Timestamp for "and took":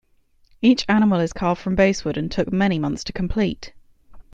2.17-2.51